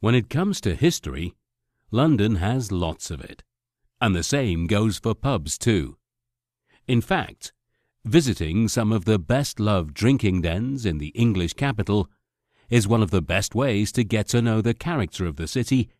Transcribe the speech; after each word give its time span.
When 0.00 0.14
it 0.14 0.30
comes 0.30 0.62
to 0.62 0.74
history, 0.74 1.34
London 1.90 2.36
has 2.36 2.72
lots 2.72 3.10
of 3.10 3.20
it. 3.20 3.42
And 4.00 4.16
the 4.16 4.22
same 4.22 4.66
goes 4.66 4.98
for 4.98 5.14
pubs 5.14 5.58
too. 5.58 5.98
In 6.86 7.02
fact, 7.02 7.52
visiting 8.04 8.66
some 8.68 8.92
of 8.92 9.04
the 9.04 9.18
best 9.18 9.60
loved 9.60 9.92
drinking 9.92 10.40
dens 10.40 10.86
in 10.86 10.96
the 10.98 11.08
English 11.08 11.52
capital 11.52 12.08
is 12.70 12.88
one 12.88 13.02
of 13.02 13.10
the 13.10 13.20
best 13.20 13.54
ways 13.54 13.92
to 13.92 14.02
get 14.02 14.28
to 14.28 14.40
know 14.40 14.62
the 14.62 14.72
character 14.72 15.26
of 15.26 15.36
the 15.36 15.46
city 15.46 15.90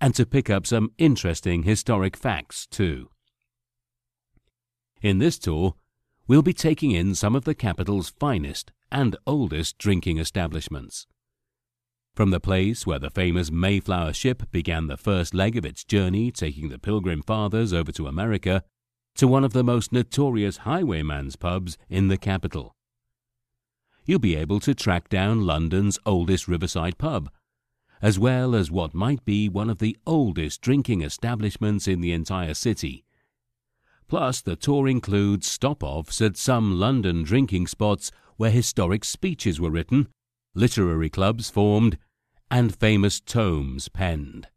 and 0.00 0.14
to 0.16 0.26
pick 0.26 0.50
up 0.50 0.66
some 0.66 0.92
interesting 0.98 1.62
historic 1.62 2.16
facts 2.16 2.66
too. 2.66 3.10
In 5.00 5.18
this 5.18 5.38
tour, 5.38 5.76
we'll 6.26 6.42
be 6.42 6.52
taking 6.52 6.90
in 6.90 7.14
some 7.14 7.36
of 7.36 7.44
the 7.44 7.54
capital's 7.54 8.10
finest 8.10 8.72
and 8.90 9.16
oldest 9.24 9.78
drinking 9.78 10.18
establishments. 10.18 11.06
From 12.16 12.30
the 12.30 12.40
place 12.40 12.86
where 12.86 12.98
the 12.98 13.10
famous 13.10 13.50
Mayflower 13.50 14.14
ship 14.14 14.50
began 14.50 14.86
the 14.86 14.96
first 14.96 15.34
leg 15.34 15.54
of 15.54 15.66
its 15.66 15.84
journey 15.84 16.30
taking 16.32 16.70
the 16.70 16.78
Pilgrim 16.78 17.20
Fathers 17.20 17.74
over 17.74 17.92
to 17.92 18.06
America, 18.06 18.64
to 19.16 19.28
one 19.28 19.44
of 19.44 19.52
the 19.52 19.62
most 19.62 19.92
notorious 19.92 20.58
highwayman's 20.58 21.36
pubs 21.36 21.76
in 21.90 22.08
the 22.08 22.16
capital. 22.16 22.74
You'll 24.06 24.18
be 24.18 24.34
able 24.34 24.60
to 24.60 24.74
track 24.74 25.10
down 25.10 25.44
London's 25.44 25.98
oldest 26.06 26.48
riverside 26.48 26.96
pub, 26.96 27.28
as 28.00 28.18
well 28.18 28.54
as 28.54 28.70
what 28.70 28.94
might 28.94 29.22
be 29.26 29.50
one 29.50 29.68
of 29.68 29.78
the 29.78 29.98
oldest 30.06 30.62
drinking 30.62 31.02
establishments 31.02 31.86
in 31.86 32.00
the 32.00 32.12
entire 32.12 32.54
city. 32.54 33.04
Plus, 34.08 34.40
the 34.40 34.56
tour 34.56 34.88
includes 34.88 35.46
stop-offs 35.46 36.22
at 36.22 36.38
some 36.38 36.80
London 36.80 37.24
drinking 37.24 37.66
spots 37.66 38.10
where 38.38 38.50
historic 38.50 39.04
speeches 39.04 39.60
were 39.60 39.70
written, 39.70 40.08
literary 40.54 41.10
clubs 41.10 41.50
formed, 41.50 41.98
and 42.50 42.74
famous 42.74 43.20
tomes 43.20 43.88
penned. 43.88 44.48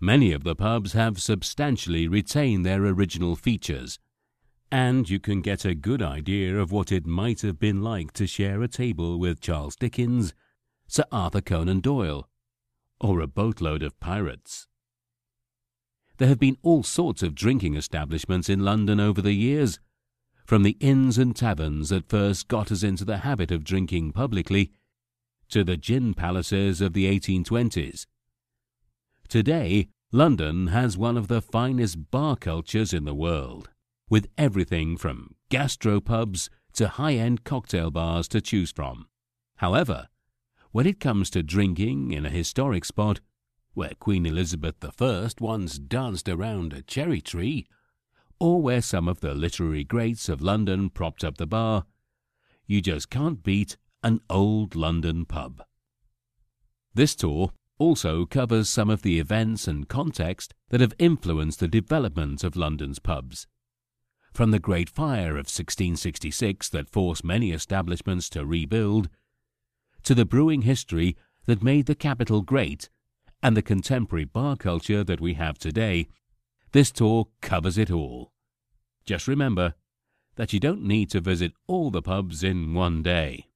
Many 0.00 0.32
of 0.32 0.42
the 0.42 0.56
pubs 0.56 0.94
have 0.94 1.22
substantially 1.22 2.08
retained 2.08 2.66
their 2.66 2.84
original 2.84 3.36
features, 3.36 4.00
and 4.70 5.08
you 5.08 5.20
can 5.20 5.42
get 5.42 5.64
a 5.64 5.74
good 5.74 6.02
idea 6.02 6.58
of 6.58 6.72
what 6.72 6.90
it 6.90 7.06
might 7.06 7.42
have 7.42 7.58
been 7.58 7.82
like 7.82 8.12
to 8.14 8.26
share 8.26 8.62
a 8.62 8.68
table 8.68 9.18
with 9.18 9.40
Charles 9.40 9.76
Dickens, 9.76 10.34
Sir 10.88 11.04
Arthur 11.12 11.40
Conan 11.40 11.80
Doyle, 11.80 12.28
or 13.00 13.20
a 13.20 13.26
boatload 13.26 13.82
of 13.82 14.00
pirates. 14.00 14.66
There 16.18 16.28
have 16.28 16.40
been 16.40 16.58
all 16.62 16.82
sorts 16.82 17.22
of 17.22 17.34
drinking 17.34 17.76
establishments 17.76 18.48
in 18.48 18.64
London 18.64 18.98
over 18.98 19.22
the 19.22 19.32
years, 19.34 19.78
from 20.44 20.62
the 20.64 20.76
inns 20.80 21.18
and 21.18 21.36
taverns 21.36 21.90
that 21.90 22.08
first 22.08 22.48
got 22.48 22.72
us 22.72 22.82
into 22.82 23.04
the 23.04 23.18
habit 23.18 23.50
of 23.50 23.64
drinking 23.64 24.12
publicly 24.12 24.72
to 25.52 25.62
the 25.62 25.76
gin 25.76 26.14
palaces 26.14 26.80
of 26.80 26.94
the 26.94 27.04
1820s. 27.06 28.06
Today, 29.28 29.88
London 30.10 30.68
has 30.68 30.96
one 30.96 31.18
of 31.18 31.28
the 31.28 31.42
finest 31.42 32.10
bar 32.10 32.36
cultures 32.36 32.94
in 32.94 33.04
the 33.04 33.14
world, 33.14 33.68
with 34.08 34.28
everything 34.38 34.96
from 34.96 35.34
gastropubs 35.50 36.48
to 36.72 36.88
high-end 36.88 37.44
cocktail 37.44 37.90
bars 37.90 38.28
to 38.28 38.40
choose 38.40 38.72
from. 38.72 39.06
However, 39.56 40.08
when 40.70 40.86
it 40.86 41.00
comes 41.00 41.28
to 41.30 41.42
drinking 41.42 42.12
in 42.12 42.24
a 42.24 42.30
historic 42.30 42.86
spot 42.86 43.20
where 43.74 43.92
Queen 44.00 44.24
Elizabeth 44.24 44.76
I 44.82 45.28
once 45.38 45.78
danced 45.78 46.30
around 46.30 46.72
a 46.72 46.80
cherry 46.80 47.20
tree, 47.20 47.66
or 48.40 48.62
where 48.62 48.80
some 48.80 49.06
of 49.06 49.20
the 49.20 49.34
literary 49.34 49.84
greats 49.84 50.30
of 50.30 50.40
London 50.40 50.88
propped 50.88 51.22
up 51.22 51.36
the 51.36 51.46
bar, 51.46 51.84
you 52.66 52.80
just 52.80 53.10
can't 53.10 53.42
beat 53.42 53.76
an 54.02 54.20
old 54.28 54.74
London 54.74 55.24
pub. 55.24 55.62
This 56.94 57.14
tour 57.14 57.52
also 57.78 58.26
covers 58.26 58.68
some 58.68 58.90
of 58.90 59.02
the 59.02 59.18
events 59.18 59.66
and 59.66 59.88
context 59.88 60.54
that 60.68 60.80
have 60.80 60.94
influenced 60.98 61.60
the 61.60 61.68
development 61.68 62.44
of 62.44 62.56
London's 62.56 62.98
pubs. 62.98 63.46
From 64.32 64.50
the 64.50 64.58
Great 64.58 64.88
Fire 64.88 65.30
of 65.30 65.46
1666 65.48 66.68
that 66.70 66.88
forced 66.88 67.24
many 67.24 67.50
establishments 67.50 68.28
to 68.30 68.44
rebuild, 68.46 69.08
to 70.04 70.14
the 70.14 70.24
brewing 70.24 70.62
history 70.62 71.16
that 71.46 71.62
made 71.62 71.86
the 71.86 71.94
capital 71.94 72.42
great 72.42 72.88
and 73.42 73.56
the 73.56 73.62
contemporary 73.62 74.24
bar 74.24 74.56
culture 74.56 75.02
that 75.02 75.20
we 75.20 75.34
have 75.34 75.58
today, 75.58 76.08
this 76.72 76.90
tour 76.90 77.28
covers 77.40 77.76
it 77.76 77.90
all. 77.90 78.32
Just 79.04 79.26
remember 79.26 79.74
that 80.36 80.52
you 80.52 80.60
don't 80.60 80.82
need 80.82 81.10
to 81.10 81.20
visit 81.20 81.52
all 81.66 81.90
the 81.90 82.02
pubs 82.02 82.42
in 82.42 82.74
one 82.74 83.02
day. 83.02 83.46